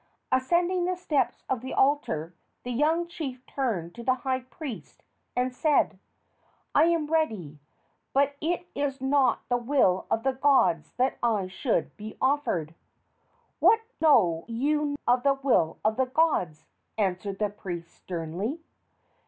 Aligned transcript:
Ascending 0.31 0.85
the 0.85 0.95
steps 0.95 1.43
of 1.47 1.61
the 1.61 1.75
altar, 1.75 2.33
the 2.63 2.71
young 2.71 3.07
chief 3.07 3.45
turned 3.45 3.93
to 3.93 4.03
the 4.03 4.15
high 4.25 4.39
priest 4.39 5.03
and 5.35 5.53
said: 5.53 5.99
"I 6.73 6.85
am 6.85 7.05
ready, 7.05 7.59
but 8.11 8.33
it 8.41 8.65
is 8.73 8.99
not 8.99 9.47
the 9.47 9.57
will 9.57 10.07
of 10.09 10.23
the 10.23 10.33
gods 10.33 10.93
that 10.93 11.19
I 11.21 11.45
should 11.45 11.95
be 11.97 12.17
offered." 12.19 12.73
"What 13.59 13.81
know 14.01 14.45
you 14.47 14.95
of 15.07 15.21
the 15.21 15.35
will 15.35 15.77
of 15.85 15.97
the 15.97 16.07
gods?" 16.07 16.65
answered 16.97 17.37
the 17.37 17.51
priest, 17.51 17.93
sternly. 17.93 18.59